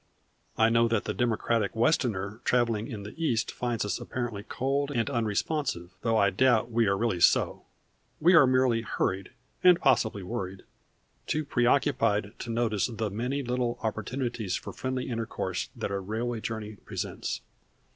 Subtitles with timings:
[0.57, 5.07] I know that the democratic Westerner traveling in the East finds us apparently cold and
[5.11, 7.65] unresponsive; though I doubt we are really so.
[8.19, 9.29] We are merely hurried,
[9.63, 10.63] and possibly worried;
[11.27, 16.77] too preoccupied to notice the many little opportunities for friendly intercourse that a railway journey
[16.77, 17.41] presents.